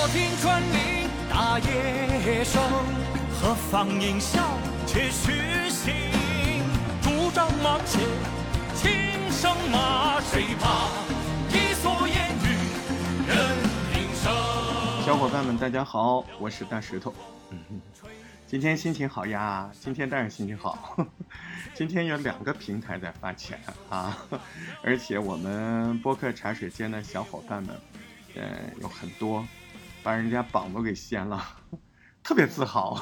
[0.00, 2.62] 莫听春林打叶声，
[3.34, 4.38] 何妨吟啸
[4.86, 5.92] 且徐行。
[7.02, 7.98] 竹杖芒鞋
[8.76, 10.86] 轻胜马，谁怕
[11.48, 12.46] 一蓑烟雨
[13.26, 13.36] 任
[13.92, 14.32] 平生。
[15.04, 17.12] 小伙伴们，大家好，我是大石头。
[18.46, 20.96] 今天心情好呀，今天当然心情好。
[21.74, 24.16] 今天有两个平台在发钱啊，
[24.80, 27.76] 而且我们播客茶水间的小伙伴们，
[28.36, 28.42] 呃，
[28.80, 29.44] 有很多
[30.08, 31.38] 把人家榜都给掀了，
[32.24, 32.98] 特别自豪，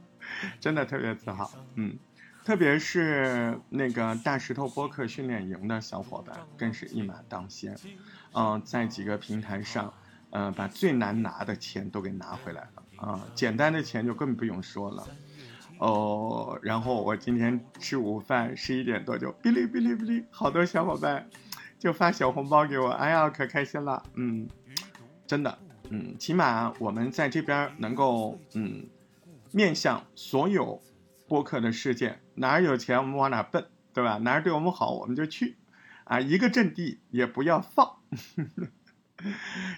[0.58, 1.50] 真的特别自豪。
[1.74, 1.98] 嗯，
[2.42, 7.76] 特别是那个大石头播客训练营的小伙伴，更是一马当先。
[8.32, 9.92] 嗯，在几个平台上，
[10.30, 12.82] 呃，把最难拿的钱都给拿回来了。
[12.96, 15.06] 啊，简单的钱就更不用说了，
[15.76, 21.28] 哦，然后我今天吃午饭十一点多就哔哩哔哩哔哩，好多小伙伴
[21.78, 24.48] 就发小红包给我，哎呀，可开心了，嗯，
[25.26, 25.58] 真的，
[25.90, 28.86] 嗯，起码我们在这边能够，嗯，
[29.52, 30.82] 面向所有
[31.26, 34.18] 播客的世界，哪儿有钱我们往哪儿奔，对吧？
[34.18, 35.56] 哪儿对我们好我们就去，
[36.04, 37.96] 啊，一个阵地也不要放。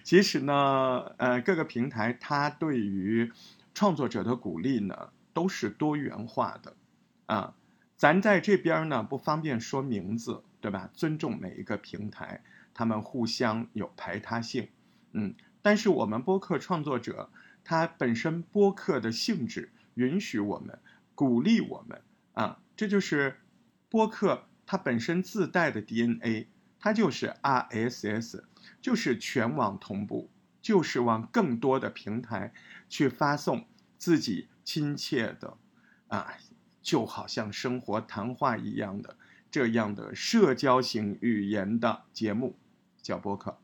[0.04, 3.32] 其实呢，呃，各个平台它对于
[3.72, 6.74] 创作者的鼓励呢，都是多元化的，
[7.26, 7.54] 啊，
[7.96, 10.90] 咱在这边呢不方便说名字，对吧？
[10.92, 12.42] 尊重每一个平台，
[12.74, 14.68] 他们互相有排他性，
[15.12, 17.30] 嗯，但是我们播客创作者，
[17.64, 20.78] 他本身播客的性质允许我们
[21.14, 22.02] 鼓励我们，
[22.32, 23.40] 啊，这就是
[23.88, 28.44] 播客它本身自带的 DNA，它就是 RSS。
[28.82, 30.30] 就是全网同步，
[30.60, 32.52] 就是往更多的平台
[32.88, 35.56] 去发送自己亲切的，
[36.08, 36.34] 啊，
[36.82, 39.16] 就好像生活谈话一样的
[39.50, 42.58] 这样的社交型语言的节目，
[43.02, 43.58] 叫播客，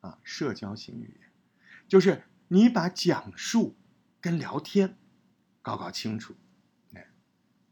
[0.00, 1.27] 啊，社交型语言，
[1.88, 3.74] 就是你把讲述
[4.20, 4.96] 跟聊天
[5.62, 6.34] 搞搞清楚，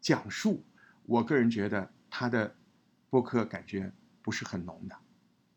[0.01, 0.65] 讲述，
[1.05, 2.57] 我个人觉得他的
[3.11, 3.93] 播客感觉
[4.23, 4.97] 不是很浓的。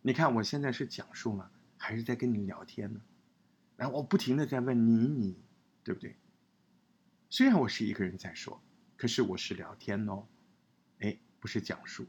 [0.02, 1.50] 你看，我现在是讲述吗？
[1.78, 3.00] 还是在跟你聊天呢？
[3.78, 5.38] 然后我不停的在问你，你
[5.84, 6.18] 对不对？
[7.30, 8.62] 虽然我是一个人在说，
[8.98, 10.28] 可是我是聊天哦，
[11.00, 12.06] 哎，不是讲述，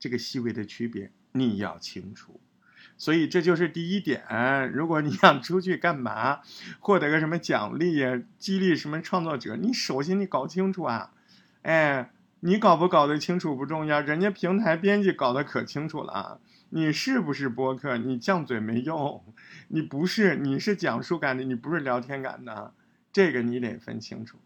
[0.00, 2.40] 这个细微的区别你要清楚。
[3.00, 4.70] 所以这就是第一点。
[4.74, 6.40] 如果你想出去干嘛，
[6.80, 11.12] 获得个什么奖励呀，激励什么创作者，你首先你搞清楚啊，
[11.62, 12.10] 哎，
[12.40, 16.40] 你搞不搞得清楚不重要，人家平台编辑搞得可清楚了。
[16.68, 17.96] 你是不是播客？
[17.96, 19.24] 你犟嘴没用，
[19.68, 22.74] 你不是，你是讲述感的，你不是聊天感的，
[23.10, 24.38] 这个你得分清楚。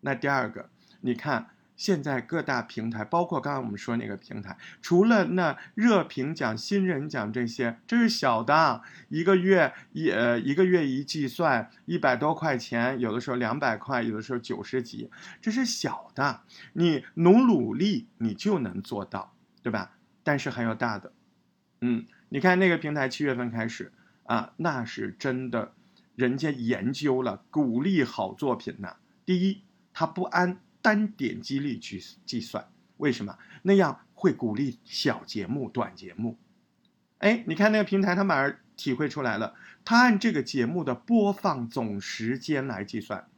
[0.00, 0.70] 那第二个，
[1.02, 1.48] 你看
[1.78, 15.08] 现在各大平台，包括刚刚我们说那个平台，除了那热评奖、新人奖这些，这是小的，一个月一呃一个月一计算一百多块钱，有的时候两百块，有的时候九十几，
[15.40, 16.40] 这是小的，
[16.72, 19.92] 你努努力你就能做到，对吧？
[20.24, 21.12] 但是还有大的。
[21.80, 23.92] 嗯，你看那个平台七月份开始
[24.24, 25.72] 啊，那是真的，
[26.16, 28.96] 人家研究了鼓励好作品呐。
[29.24, 29.62] 第一，
[29.94, 32.66] 它不按单点击率去计算，
[32.96, 33.36] 为什么？
[33.60, 36.38] 那样会鼓励小节目、短节目。
[37.18, 39.54] 哎，你看那个平台，它马上体会出来了，
[39.84, 43.28] 它按这个节目的播放总时间来计算，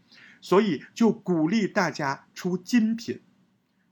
[0.40, 3.20] 所以就鼓励大家出精品、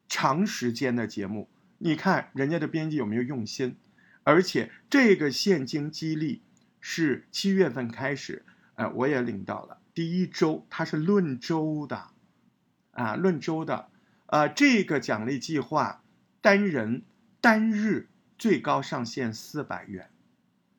[0.08, 1.48] 长时间的节目。
[1.78, 3.74] 你看人家的编辑有没有用心？
[4.22, 6.42] 而且这个现金激励
[6.80, 8.44] 是七月份开始，
[8.76, 12.10] 呃，我也领到了第一周，它是论周的，
[12.98, 13.88] 啊，论周的，
[14.26, 16.02] 呃，这个奖励计划
[16.40, 17.04] 单人
[17.40, 20.10] 单日最高上限四百元，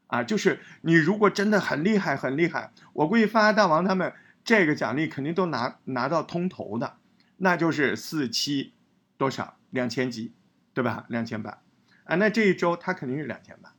[0.08, 4.14] 啊，就是你如果真的很厉害很厉害，我估计发大王他们
[4.44, 6.98] 这个奖励肯定都拿拿到通头的，
[7.38, 8.74] 那就是四七
[9.18, 10.34] 多少两千级，
[10.74, 11.06] 对吧？
[11.08, 11.62] 两千八。
[12.04, 13.74] 啊，那这一周他肯定是两千八，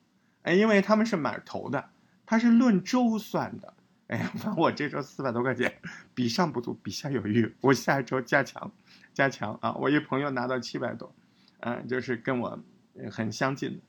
[0.45, 1.91] 哎，因为他们是满头的，
[2.25, 3.75] 他是论周算的。
[4.11, 5.73] 哎呀，我这周四百多块钱，
[6.17, 7.55] 比上不足，比下有余。
[7.61, 8.73] 我下一周加强，
[9.15, 9.73] 加强啊！
[9.75, 11.15] 我一朋友拿到七百多，
[11.61, 12.61] 嗯，就是跟我
[13.13, 13.83] 很相近的，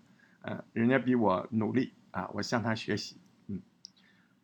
[0.44, 3.62] 嗯，人家比我努力啊，我向他学习，嗯。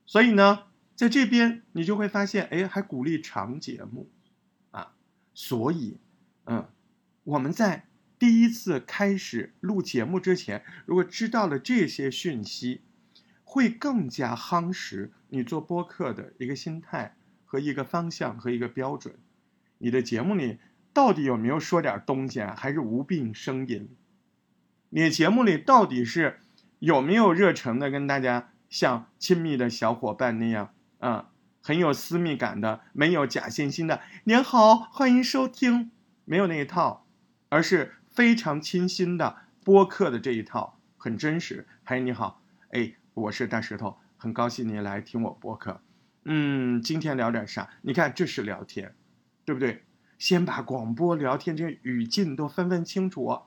[0.07, 0.63] 所以呢，
[0.95, 4.09] 在这边你就会发现，哎，还鼓励长节目，
[4.71, 4.95] 啊，
[5.35, 5.99] 所以，
[6.45, 6.67] 嗯，
[7.23, 7.85] 我们在。
[8.19, 12.81] 第一次开始录节目之前，如果知道了这些讯息，
[13.43, 17.15] 会更加夯实你做播客的一个心态
[17.45, 19.15] 和一个方向和一个标准。
[19.77, 20.59] 你的节目里
[20.93, 22.55] 到底有没有说点东西啊？
[22.57, 23.89] 还是无病呻吟？
[24.89, 26.39] 你的节目里到底是
[26.79, 31.29] 有没有热诚的跟大家像亲密的小伙伴那样啊，
[31.61, 34.01] 很有私密感的，没有假惺惺的。
[34.23, 35.91] 您好，欢迎收听，
[36.25, 37.05] 没有那一套，
[37.49, 41.67] 而是非常清新的播客的这一套，很真实。
[41.83, 45.79] 嗨，你好，哎，我是大石头，很高兴你来听我播客。
[46.25, 47.69] 嗯，今天聊点啥？
[47.83, 48.93] 你看，这是聊天，
[49.45, 49.83] 对不对？
[50.17, 53.41] 先把广播聊天这个语境都分分清楚，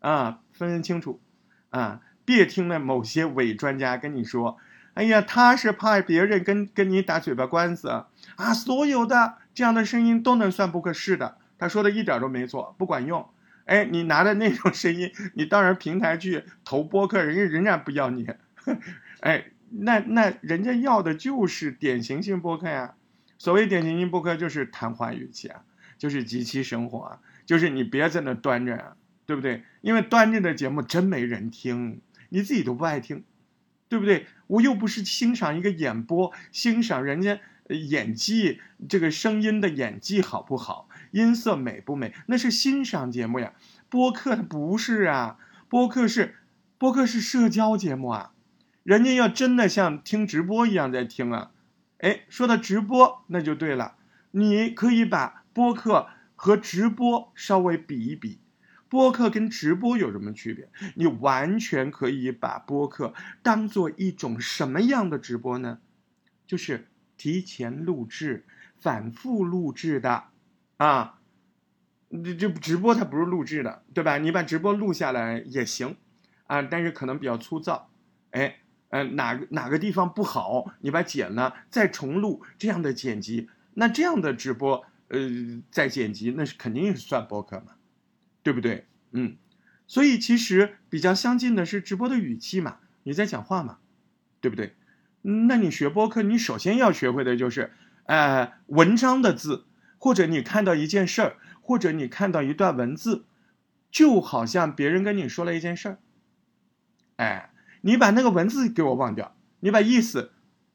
[0.00, 1.20] 啊，分分清楚，
[1.68, 4.56] 啊，别听那某些伪专家跟你说，
[4.94, 13.28] 哎呀，他是怕别人跟跟你打嘴巴官司啊，所有的这样的声音都能算播客是的，他说的一点都没错，不管用。
[13.66, 18.26] 哎，你拿着那种声音，你到人平台去投播客，人家仍然不要你。
[19.20, 22.94] 哎，那那人家要的就是典型性播客呀。
[23.38, 25.62] 所谓典型性播客，就是谈话语气啊。
[25.98, 29.62] 就是极其生活啊，就是你别在那端着啊，对不对？
[29.80, 33.24] 因为端着的节目真没人听，你自己都不爱听，
[33.88, 34.26] 对不对？
[34.48, 37.40] 我又不是欣赏一个演播，欣赏人家
[37.70, 43.54] 演技，这个声音的演技好不好，音色美不美，那是欣赏节目呀。
[43.88, 45.38] 播客它不是啊，
[45.70, 46.36] 播客是
[46.76, 48.32] 播客是社交节目啊，
[48.86, 51.50] 人家要真的像听直播一样在听啊。
[51.98, 53.96] 哎，说到直播，那就对了，
[54.30, 55.42] 你可以把。
[55.52, 58.38] 播客和直播稍微比一比，
[58.90, 60.68] 播客跟直播有什么区别？
[60.96, 65.78] 你完全可以把播客当做一种什么样的直播呢？
[66.46, 68.44] 就是提前录制、
[68.78, 70.24] 反复录制的
[70.76, 71.20] 啊。
[72.10, 74.18] 这这直播它不是录制的，对吧？
[74.18, 75.96] 你把直播录下来也行
[76.48, 77.88] 啊，但是可能比较粗糙。
[78.32, 78.58] 哎，
[78.90, 84.84] 嗯，哪个哪个地方不好，你把剪了再重录，这样的剪辑，那这样的直播。
[85.08, 85.20] 呃，
[85.70, 87.74] 在剪辑那是肯定是算播客嘛，
[88.42, 88.88] 对不对？
[89.12, 89.36] 嗯，
[89.86, 93.78] 所以其实比较相近的是直播的语气嘛，你在讲话嘛，
[94.40, 94.74] 对不对？
[95.22, 97.72] 那你学播客，你首先要学会的就是，
[98.06, 99.66] 呃，文章的字，
[99.98, 103.26] 或者你看到一件事儿，或者你看到一段文字，
[103.92, 105.98] 就好像别人跟你说了一件事儿，
[107.14, 107.50] 哎，
[107.86, 110.32] 你把那个文字给我忘掉，你把意思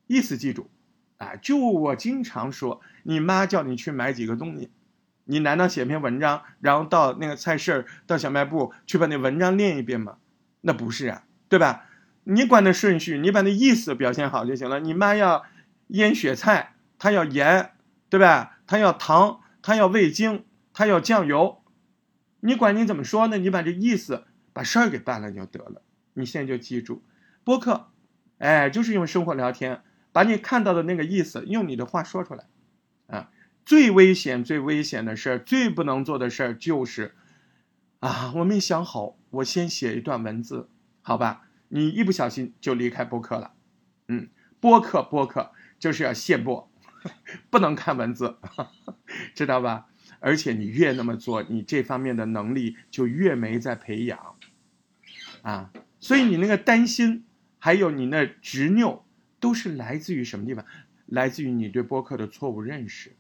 [0.07, 0.69] 意思记住。
[1.17, 4.71] 啊，就我经常说，你妈叫你去买几个东西，
[5.25, 10.19] 你难道写篇文章，然后到那个菜市儿、到小卖部去把那文章练一遍吗？
[10.61, 11.83] 那不是啊，对吧？
[12.23, 14.79] 你管那顺序，你把那意思表现好就行了。
[14.79, 15.43] 你妈要
[15.87, 17.71] 腌雪菜，她要盐，
[18.09, 18.59] 对吧？
[18.65, 21.61] 她要糖，她要味精，她要酱油，
[22.39, 23.37] 你管你怎么说呢？
[23.37, 24.23] 你把这意思
[24.53, 25.81] 把事儿给办了就得了。
[26.13, 27.03] 你现在就记住，
[27.43, 27.91] 播客，
[28.37, 29.83] 哎，就是用生活聊天。
[30.13, 32.45] 把你看到的那个意思用你的话说出来，
[33.07, 33.31] 啊，
[33.65, 37.15] 最危险、最危险的事儿、最不能做的事儿就是，
[37.99, 40.67] 啊，我没想好，我先写一段文字，
[41.01, 41.47] 好吧？
[41.69, 43.53] 你一不小心就离开播客了，
[44.09, 44.27] 嗯，
[44.59, 46.69] 播客播客就是要现播，
[47.49, 48.35] 不能看文字，
[49.33, 49.87] 知道吧？
[50.19, 54.35] 而且你越那么做，你这方面的能力就越没在培养，
[55.41, 57.23] 啊，所以你那个担心，
[57.57, 59.05] 还有你那执拗。
[59.39, 60.63] 都是来自于什么地方？
[61.07, 63.15] 来自于你对播客的错误认识。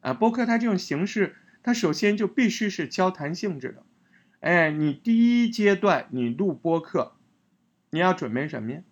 [0.00, 3.86] 啊，播客它这种形式，它首先就必须是交谈性质的。
[4.40, 7.14] 哎，你第一阶段你录播客，
[7.90, 8.82] 你要准备什么呀？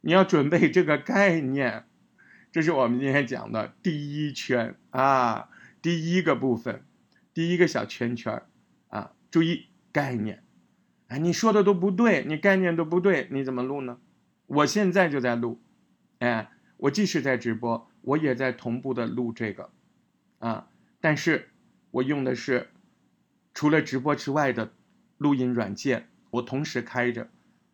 [0.00, 1.84] 你要准备这个概念，
[2.50, 5.48] 这是我们今天讲的第一圈啊，
[5.80, 6.82] 第一个部分，
[7.32, 8.42] 第一个小圈圈
[8.88, 10.42] 啊，注意概念。
[11.10, 13.98] 哎，你说的都不对，你概念都不对，你怎么录呢？
[14.46, 15.60] 我现在就在录，
[16.20, 19.70] 哎，我即使在直播，我也在同步的录这个，
[20.38, 20.68] 啊，
[21.00, 21.48] 但是
[21.90, 22.68] 我用的是
[23.52, 24.70] 除了直播之外的
[25.18, 27.28] 录音软件，我同时开着，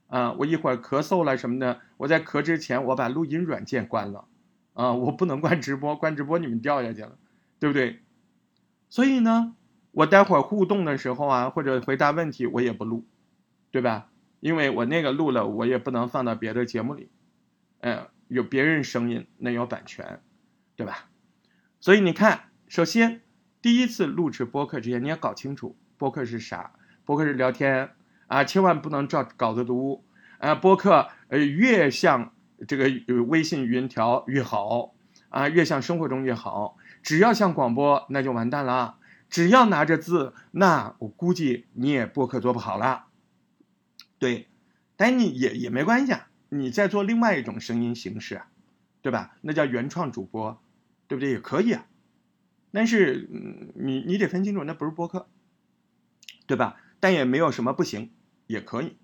[0.06, 4.24] 啊，我一会儿咳嗽了什么的，我在咳之前我把录音软件关了，
[4.72, 7.18] 啊，我不能关直播，关直播你们掉下去了，
[7.58, 8.00] 对不对？
[8.88, 9.54] 所以呢，
[9.90, 13.04] 我待会儿互动的时候啊，或者回答问题我也不录，
[13.76, 14.08] 对吧？
[14.40, 17.10] 因为我那个录了，我也不能放到别的节目里，
[17.80, 20.22] 嗯，有别人声音，那有版权，
[20.76, 21.10] 对吧？
[21.78, 23.20] 所以你看，首先
[23.60, 26.72] 第一次录制播客之前，你要搞清楚播客是啥。
[27.04, 27.90] 播客是聊天
[28.28, 30.06] 啊，千万不能照稿子读
[30.38, 30.54] 啊。
[30.54, 32.32] 播客呃越像
[32.66, 32.88] 这个
[33.24, 34.94] 微信语音条越好
[35.28, 36.78] 啊，越像生活中越好。
[37.02, 38.96] 只要像广播，那就完蛋了。
[39.28, 43.05] 只要拿着字，那我估计你也播客做不好了。
[44.18, 44.48] 对，
[44.96, 48.48] 但你也也没关系啊，你在做另外一种声音形式啊，
[49.02, 49.36] 对吧？
[49.40, 50.60] 那叫原创主播，
[51.08, 51.30] 对不对？
[51.30, 51.86] 也可以啊。
[52.72, 53.28] 但是，
[53.74, 55.28] 你你得分清楚，那不是播客，
[56.46, 56.76] 对吧？
[57.00, 58.10] 但也没有什么不行，
[58.46, 58.96] 也可以，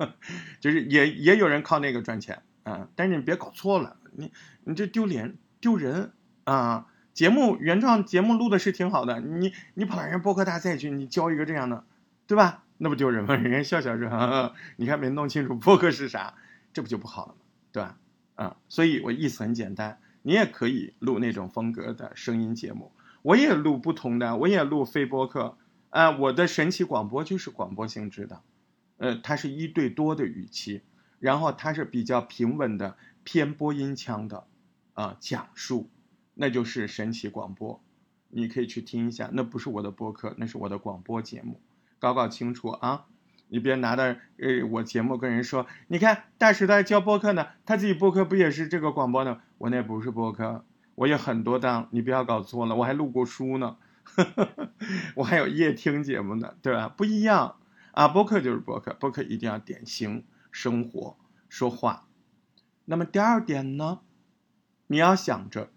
[0.60, 4.32] 就是也也有人靠那个赚钱啊，但是你别搞错了，你
[4.64, 6.12] 你这丢脸丢人
[6.44, 6.86] 啊！
[7.14, 11.84] 节目原创节目录的是挺好的，你你跑人家播客大赛去，你教一个这样的，
[12.26, 12.63] 对吧？
[12.84, 13.34] 那不丢人吗？
[13.34, 16.34] 人家笑笑说， 你看没弄清楚播客是啥，
[16.74, 17.40] 这不就不好了吗？
[17.72, 17.98] 对吧？
[18.34, 25.56] 啊，所以我意思很简单，你也可以录那种风格的声音节目，我也录不同的，我也录非播客，
[25.88, 28.42] 啊，我的神奇广播就是广播性质的，
[28.98, 30.82] 呃，它是一对多的语气，
[31.20, 34.44] 然后它是比较平稳的偏播音腔的，
[34.92, 35.88] 啊，讲述，
[36.34, 37.82] 那就是神奇广播，
[38.28, 41.58] 你可以去听一下，那不是我的播客，那是我的广播节目，
[42.04, 43.06] 搞搞清楚啊。
[43.48, 49.40] 你别拿着呃我节目跟人说，你看大时代教播客呢，他自己播客不也是这个广播呢？
[49.56, 53.78] 我那不是播客，我有很多档，你不要搞错了，我还录过书呢，
[55.16, 56.90] 我还有夜听节目呢，对吧？
[56.90, 57.56] 不一样
[57.92, 61.16] 啊，播客就是播客，播客一定要典型生活
[61.48, 62.06] 说话。
[62.84, 64.00] 那么第二点呢，
[64.88, 65.70] 你要想着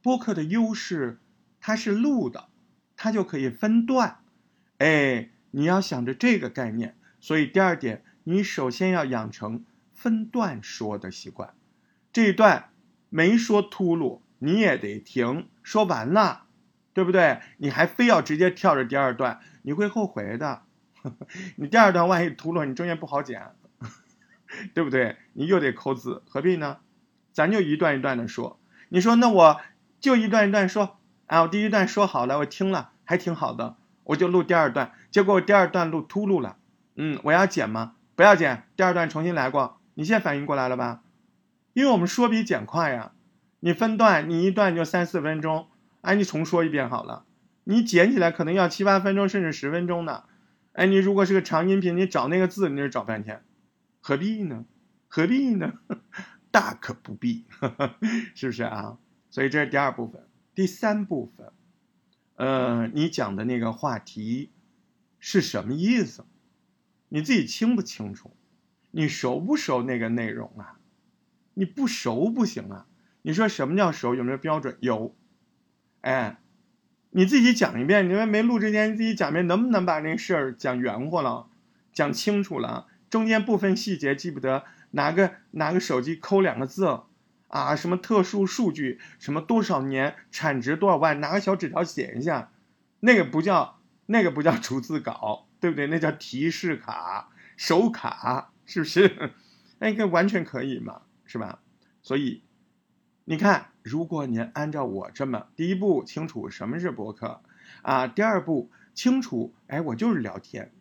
[0.00, 1.18] 播客的优势，
[1.60, 2.46] 它是录的，
[2.94, 4.18] 它就可以分段，
[4.78, 5.30] 哎。
[5.56, 11.54] 你要想着这个概念，所以第二点，你首先要养成分段说的习惯。
[12.12, 12.70] 这一段
[13.08, 16.46] 没说秃噜，你也得停，说完了，
[16.92, 17.38] 对不对？
[17.58, 20.62] 你还非要直接跳着第二段，你会后悔的。
[21.54, 23.52] 你第二段万一秃噜，你中间不好剪，
[24.74, 25.14] 对不对？
[25.34, 26.78] 你又得抠字，何必呢？
[27.32, 28.58] 咱就一段一段的说。
[28.88, 29.60] 你说那我
[30.00, 33.76] 就一段一段说，啊，我第一段说好了，我听了还挺好的。
[34.04, 36.56] 我就录第二段，结果我第二段录秃噜了，
[36.96, 37.94] 嗯，我要剪吗？
[38.14, 39.80] 不要剪，第二段重新来过。
[39.94, 41.02] 你现在反应过来了吧？
[41.72, 43.12] 因为我们说比剪快呀，
[43.60, 45.68] 你分段，你一段就三四分钟，
[46.02, 47.24] 哎，你重说一遍好了。
[47.64, 50.24] 你剪起来可能要七八分钟，甚至十分钟呢。
[50.72, 53.42] 哎，你如果是个长音频，你找那个字，你就找半天，
[54.00, 54.64] 何必呢？
[55.08, 55.72] 何必呢？
[56.50, 57.46] 大可不必，
[58.34, 58.98] 是不是啊？
[59.30, 60.22] 所以这是第二部分，
[60.54, 61.50] 第三部分。
[62.36, 64.50] 呃，你讲的那个话题
[65.20, 66.24] 是什么意思？
[67.08, 68.36] 你自己清不清楚？
[68.90, 70.78] 你熟不熟那个内容啊？
[71.54, 72.86] 你不熟不行啊！
[73.22, 74.14] 你说什么叫熟？
[74.14, 74.76] 有没有标准？
[74.80, 75.14] 有。
[76.00, 76.40] 哎，
[77.10, 78.08] 你自己讲一遍。
[78.08, 81.48] 你们没录之前，你自己讲一遍，能不能把那事儿讲圆乎了，
[81.92, 82.88] 讲清楚了？
[83.08, 87.02] 中间部分细节记不得，拿个拿个手机抠两个字。
[87.54, 92.50] 啊，什么特殊数据，什么多少年产值多少万，拿个小纸条写一下，
[92.98, 95.86] 那个不叫那个不叫逐字稿，对不对？
[95.86, 99.30] 那叫提示卡、手卡，是不是？
[99.78, 101.60] 那个完全可以嘛，是吧？
[102.02, 102.42] 所以
[103.24, 107.40] 你看，如果您按照我这么，第一步清楚什么是博客
[107.82, 110.72] 啊，第二步清楚，哎，我就是聊天，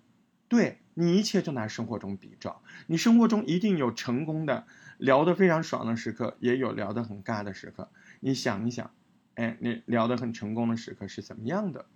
[0.47, 4.65] 对你一切就拿生活中比照，你生活中一定有成功的。
[5.03, 7.91] 聊得非常爽的时刻，也有聊得很尬的时刻。
[8.21, 8.89] 你想一想，
[9.35, 11.87] 哎，你聊得很成功的时刻是怎么样的？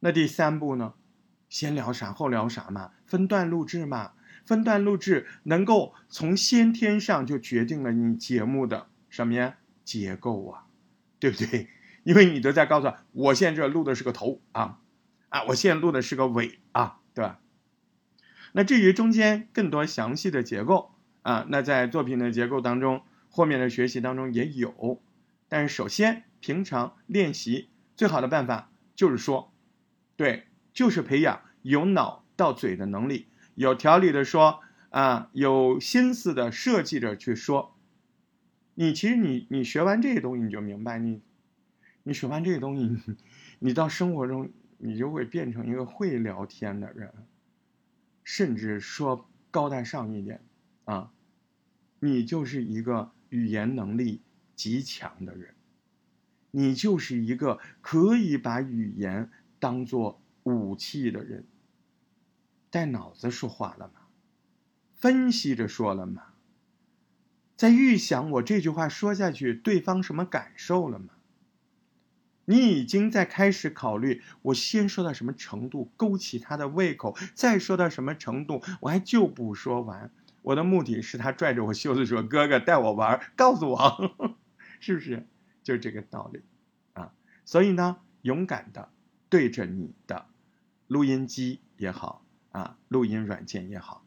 [0.00, 0.94] 那第三步呢？
[1.48, 4.14] 先聊啥后聊啥嘛，分段录制嘛。
[4.44, 10.66] 分段录制能够从先天上就决定了你节目的什么呀结构啊，
[11.20, 11.68] 对不对？
[12.02, 14.80] 因为你都在告诉他我，现在这录的是个头啊，
[15.28, 17.38] 啊，我现在录的是个尾啊，对吧？
[18.50, 20.90] 那至于中间更多详细的结构。
[21.24, 23.00] 啊，那在作品的结构当中，
[23.30, 25.02] 后面的学习当中也有，
[25.48, 29.54] 但是首先平常练习最好的办法就是说，
[30.16, 37.74] 对，就是培养由脑到嘴的能力，有条理的说啊，有心思的设计着去说。
[38.74, 41.22] 你其实你你学完这些东西，你就明白，你
[42.02, 43.16] 你学完这些东西，
[43.60, 47.10] 你到生活中你就会变成一个会聊天的人，
[48.24, 50.44] 甚至说高大上一点。
[50.84, 51.12] 啊，
[52.00, 54.22] 你就是一个语言能力
[54.54, 55.54] 极强的人，
[56.50, 61.46] 你就是一个可以把语言当做武器的人。
[62.70, 64.00] 带脑子说话了吗？
[64.96, 66.34] 分析着说了吗？
[67.56, 71.14] 在预想我这句话说下去对方什么感受了吗？
[72.46, 80.10] 你已经在开始考虑，我先说到什么程度勾起他的胃口，再说到什么程度我还就不说完。
[80.44, 84.36] 我的目的是他拽着我袖子说：“哥哥带我玩，告诉我，
[84.78, 85.26] 是不是？
[85.62, 86.42] 就是这个道理
[86.92, 87.14] 啊。
[87.46, 88.90] 所以呢，勇敢的
[89.30, 90.26] 对着你的
[90.86, 94.04] 录音机也好啊，录音软件也好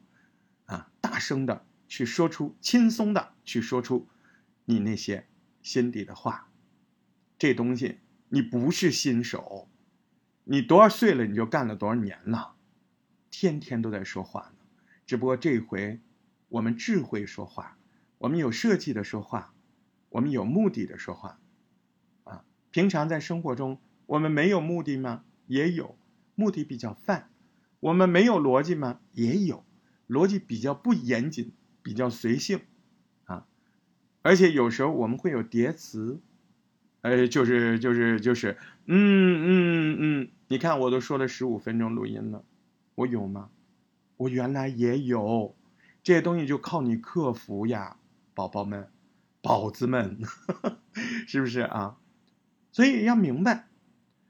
[0.66, 4.06] 啊，大声的去说出，轻松的去说出
[4.64, 5.26] 你那些
[5.60, 6.48] 心底的话。
[7.36, 9.68] 这东西你不是新手，
[10.44, 12.54] 你多少岁了你就干了多少年了，
[13.28, 14.58] 天天都在说话呢，
[15.04, 15.98] 只不过这回。
[16.48, 17.78] 我们智慧说话，
[18.18, 19.54] 我们有设计的说话，
[20.10, 21.38] 我们有目的的说话，
[22.24, 25.24] 啊，平常在生活中我们没有目的吗？
[25.46, 25.98] 也有，
[26.34, 27.30] 目的比较泛。
[27.80, 29.00] 我们没有逻辑吗？
[29.12, 29.64] 也有，
[30.08, 31.52] 逻辑比较不严谨，
[31.82, 32.62] 比较随性，
[33.24, 33.46] 啊，
[34.22, 36.20] 而且有时候我们会有叠词，
[37.02, 42.44] 呃，就是就是就是，嗯嗯嗯，你看我都说了十五分钟录音了，
[42.96, 43.50] 我有吗？
[44.16, 45.54] 我原来也有，
[46.08, 47.98] 这些东西就靠你克服呀。
[48.32, 48.88] 宝宝们，
[49.42, 50.18] 宝子们，
[51.28, 51.98] 是不是啊？
[52.72, 53.68] 所以要明白，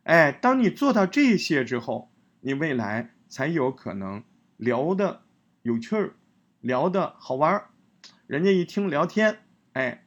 [0.03, 4.25] 哎，当你做到这些之后，你未来才有可能
[4.57, 5.23] 聊的
[5.63, 6.15] 有趣儿，
[6.61, 7.71] 聊的好玩儿。
[8.27, 9.39] 人家一听聊天，
[9.75, 10.05] 哎，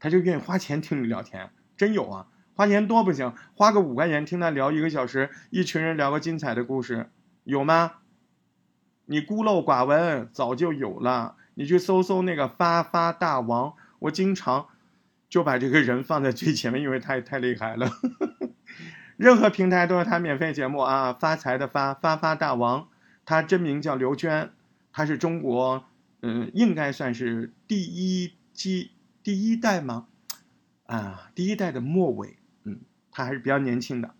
[0.00, 1.50] 他就愿意花钱听你聊天。
[1.76, 7.12] 真有啊，花钱多不行，花个五块钱听他聊一个小时，一群人聊个精彩的故事，
[7.44, 7.98] 有吗？
[9.06, 11.36] 你孤陋寡闻，早就有了。
[11.54, 14.68] 你去搜搜那个发发大王，我经常
[15.28, 17.90] 就把这个人放在最前面，因为太太厉害了。
[19.18, 22.88] 任何平台都有他免费节目啊，发财的发发发大王，
[23.24, 24.50] 他真名叫刘娟，
[24.92, 25.84] 他是中国
[26.22, 28.92] 嗯，应该算是第一季
[29.22, 30.06] 第一代吗？
[30.86, 32.80] 啊，第一代的末尾，嗯，
[33.10, 34.14] 他还是比较年轻的，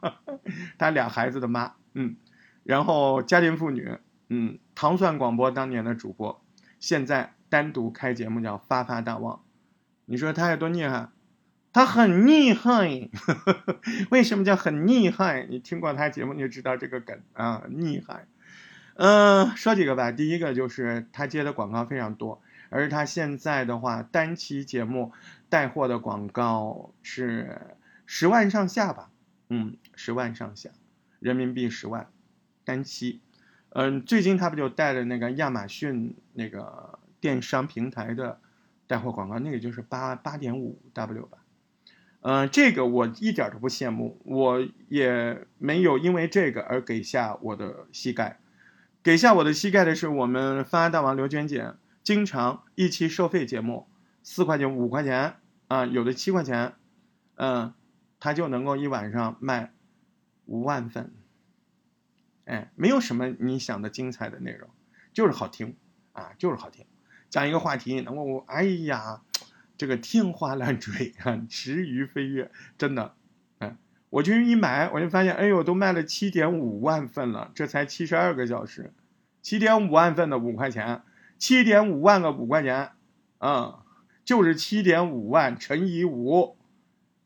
[0.78, 2.16] 他俩孩子的妈，嗯，
[2.62, 6.42] 然后家庭妇女，嗯，糖蒜广播当年的主播。
[6.78, 9.42] 现在单独开节目叫发发大王，
[10.04, 11.08] 你说他有多厉害？
[11.72, 13.10] 他很厉害，
[14.10, 15.46] 为什么叫很厉害？
[15.48, 18.26] 你听过他节目你就知道这个梗啊，厉害。
[18.94, 20.10] 嗯，说几个吧。
[20.10, 22.40] 第一个就是他接的广告非常多，
[22.70, 25.12] 而他现在的话，单期节目
[25.50, 29.10] 带货的广告是十万上下吧？
[29.50, 30.70] 嗯，十万上下，
[31.20, 32.08] 人民币十万，
[32.64, 33.20] 单期。
[33.78, 38.40] 嗯，最近他不就带了那个亚马逊那个电商平台的
[38.86, 41.36] 带货广告，那个就是八八点五 W 吧。
[42.22, 48.40] 嗯，这个我一点都不羡慕，我也没有因为这个而给下我的膝盖。
[49.02, 53.86] 给下我的膝盖的是我们发大王刘娟姐，经常一期收费节目
[54.22, 55.34] 四块钱五块钱
[55.68, 56.72] 啊，有的七块钱，
[57.34, 57.74] 嗯，
[58.18, 59.74] 他就能够一晚上卖
[60.46, 61.12] 五万份。
[62.46, 64.70] 哎，没有什么你想的精彩的内容，
[65.12, 65.76] 就是好听
[66.12, 66.86] 啊，就是好听。
[67.28, 69.20] 讲一个话题，能够哎呀，
[69.76, 73.14] 这个天花乱坠啊，池鱼飞跃，真的，
[73.58, 73.76] 哎，
[74.10, 78.94] 我就一买，我就发现，哎呦，都卖了七点五万份了，这才七十二个小时，
[79.42, 81.02] 七点五万份的五块钱，
[81.38, 82.92] 七点五万个五块钱，
[83.40, 83.76] 嗯，
[84.24, 86.56] 就是七点五万乘以五，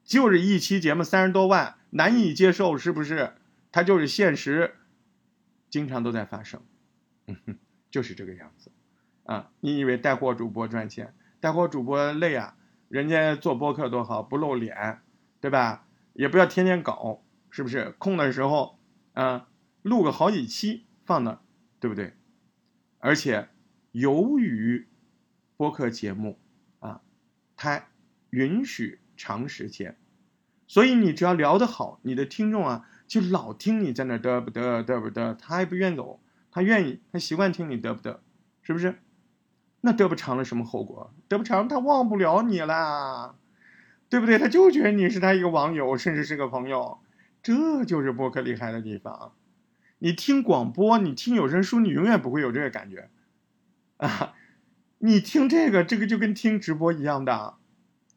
[0.02, 3.34] 就是一期节目三十多万，难以接受是不是？
[3.70, 4.76] 它就是现实。
[5.70, 6.60] 经常都在发生，
[7.26, 7.58] 嗯哼，
[7.90, 8.72] 就是这个样子，
[9.24, 11.14] 啊，你以为带货主播赚钱？
[11.38, 12.56] 带货主播累啊，
[12.88, 15.00] 人家做播客多好，不露脸，
[15.40, 15.86] 对吧？
[16.12, 17.92] 也不要天天搞，是不是？
[17.98, 18.78] 空的时候，
[19.12, 19.48] 啊，
[19.82, 21.40] 录个好几期放那，
[21.78, 22.14] 对不对？
[22.98, 23.48] 而且，
[23.92, 24.88] 由于
[25.56, 26.38] 播客节目
[26.80, 27.00] 啊，
[27.56, 27.86] 它
[28.30, 29.96] 允许长时间，
[30.66, 32.86] 所以你只要聊得好，你的听众啊。
[33.10, 36.20] 就老听你在那嘚不嘚嘚不嘚，他还不愿走，
[36.52, 38.18] 他愿意，他习惯听你嘚不嘚，
[38.62, 39.00] 是不是？
[39.80, 41.12] 那嘚不长了什么后果？
[41.28, 43.34] 嘚不长，他忘不了你啦，
[44.08, 44.38] 对不对？
[44.38, 47.00] 他就觉得你是他一个网友，甚至是个朋友，
[47.42, 49.32] 这就是播客厉害的地方。
[49.98, 53.10] 你听广播，你听有声书，你永远不会有这个感觉
[53.96, 54.34] 啊！
[54.98, 57.54] 你听这个，这个就跟听直播一样的，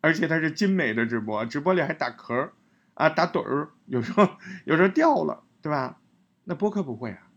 [0.02, 2.52] 而且它是精美的直播，直播里还打壳。
[2.94, 4.28] 啊，打盹儿，有时候
[4.66, 6.00] 有时候掉了，对吧？
[6.44, 7.28] 那播客不会啊，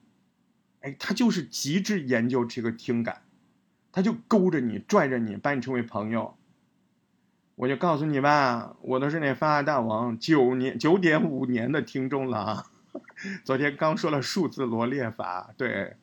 [0.81, 3.23] 哎，他就是极致研究这个听感，
[3.92, 6.37] 他就勾着你，拽着你，把你成为朋友。
[7.55, 12.66] 我就告诉你吧，我都是那发大王九年九点五年的听众了。
[13.45, 15.97] 昨天刚说了数字罗列法，对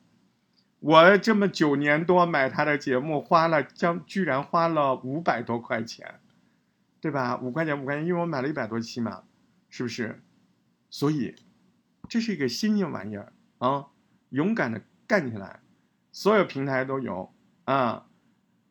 [0.80, 6.16] 我这么九年多买他的节目，花了将居然花了五百多块钱，
[7.00, 7.38] 对吧？
[7.38, 9.24] 五块钱五块钱，因为我买了一百多期嘛。
[9.74, 10.22] 是不是？
[10.92, 11.34] 所以，
[12.08, 13.88] 这是一个新颖玩意儿啊！
[14.30, 15.62] 勇敢的干起来，
[16.12, 17.34] 所有平台都有
[17.66, 18.06] 啊！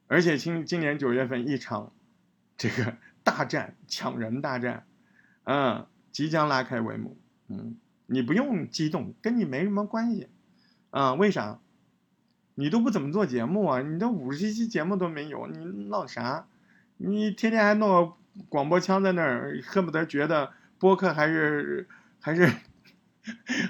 [0.07, 1.93] 而且今今年九月份一场
[2.57, 4.87] 这个大战抢人大战，
[5.43, 7.19] 嗯，即将拉开帷幕。
[7.49, 10.29] 嗯，你不用激动，跟你没什么关系
[10.91, 11.15] 啊？
[11.15, 11.59] 为啥？
[12.55, 13.83] 你都不怎么做节目啊？
[13.83, 16.47] 你都五十期节目都没有，你闹啥？
[16.97, 18.13] 你天天还弄个
[18.49, 20.53] 广播腔在那儿，恨不得觉得。
[20.83, 21.87] 播客还是
[22.19, 22.53] 还是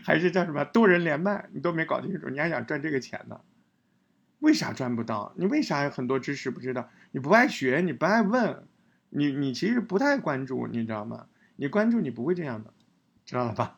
[0.02, 3.42] 还是叫什么多人连麦，你都没搞清楚，你还想赚这个钱呢？
[4.38, 5.34] 为啥赚不到？
[5.36, 6.88] 你为啥很多知识不知道？
[7.10, 8.66] 你不爱学，你不爱问，
[9.10, 11.26] 你你其实不太关注，你知道吗？
[11.56, 12.72] 你关注你不会这样的，
[13.26, 13.76] 知道了吧？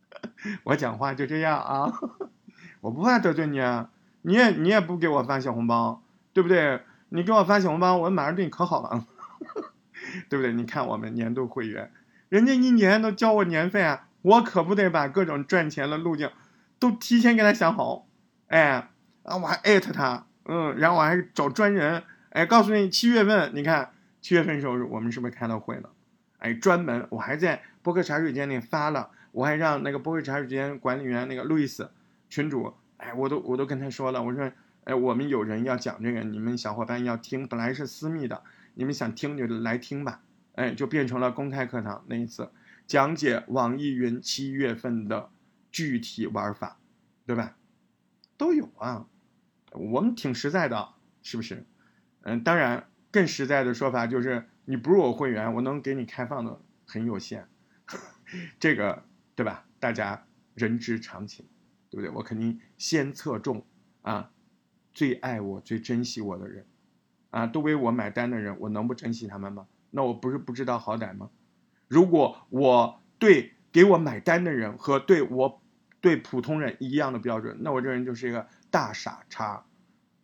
[0.64, 1.92] 我讲话就这样啊，
[2.80, 3.90] 我不怕得罪你啊，
[4.22, 6.80] 你也你也不给我发小红包，对不对？
[7.10, 9.06] 你给我发小红包，我马上对你可好了，
[10.30, 10.54] 对不对？
[10.54, 11.92] 你看我们年度会员，
[12.34, 16.28] 人家一年都交我年费啊，我可不得把各种赚钱的路径
[16.80, 18.08] 都提前给他想好，
[18.48, 18.90] 哎。
[19.22, 25.90] 啊，我还艾特他，嗯，然后我还找专人，哎，告诉你七月份，你看七月份时候我们是不是开了会了？
[26.38, 31.88] 哎，专门我还在博客茶水间里发了，我还让那个博客茶水间管理员那个路易斯
[32.28, 34.50] 群主，哎，我都我都跟他说了，我说，
[34.82, 38.42] 哎，我们有人要讲这个，你们小伙伴要听，本来是私密的，
[38.74, 40.20] 你们想听就来听吧，
[40.54, 42.50] 哎，就变成了公开课堂那一次
[42.86, 45.30] 讲解网易云七月份的
[45.70, 46.78] 具体玩法，
[47.26, 47.56] 对吧？
[48.36, 49.06] 都有啊。
[49.72, 50.90] 我们挺实在的，
[51.22, 51.64] 是不是？
[52.22, 57.48] 嗯，当然，更实在的说法就是，你不是我会员，我能给你开放的很有限，
[58.60, 59.02] 这个
[59.34, 59.66] 对吧？
[59.80, 61.44] 大家人之常情，
[61.90, 62.10] 对不对？
[62.10, 63.66] 我肯定先侧重
[64.02, 64.30] 啊，
[64.92, 66.64] 最爱我、最珍惜我的人，
[67.30, 69.66] 啊，都为我买单的人，我能不珍惜他们吗？
[69.94, 71.30] 那我不是不知道好歹吗？
[71.88, 75.62] 如果我对给我买单的人和对我
[76.00, 78.46] 对普通人一样的标准，那我这人就是一个。
[78.74, 79.64] 大傻叉，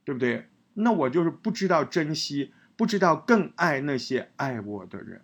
[0.03, 0.49] 对不对？
[0.75, 5.23] 那我就是不知道珍惜，不知道更爱那些爱我的人，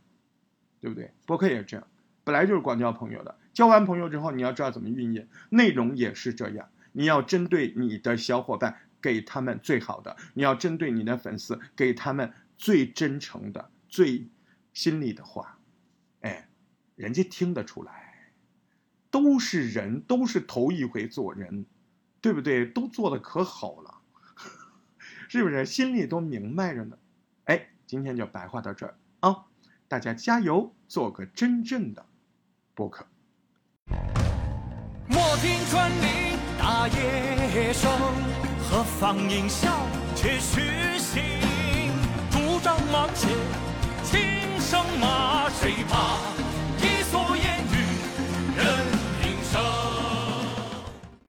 [0.80, 1.10] 对不对？
[1.26, 1.84] 博客也是这样，
[2.22, 14.28] 本来就是广交朋友的，交完朋友之后，你要知道怎么运营，内容也是这样，你要针对你的小伙伴，给他们最好的；你要针对你的粉丝，给他们最真诚的、最
[14.76, 15.58] 心里的话。
[16.20, 16.48] 哎，
[16.96, 18.30] 人家听得出来，
[19.10, 21.64] 都是人，都是头一回做人。
[22.20, 22.66] 对不对？
[22.66, 24.02] 都做的可好了，
[25.28, 25.64] 是不是？
[25.64, 26.98] 心里都明白着呢。
[27.44, 29.46] 哎，今天就白话到这儿啊！
[29.86, 32.04] 大家加油，做个真正的
[32.74, 33.06] 播客。
[35.08, 37.88] 莫听穿林打野声，
[38.68, 39.70] 何妨吟啸
[40.16, 41.22] 且徐行。
[42.32, 43.28] 竹杖芒鞋
[45.58, 46.45] 最怕。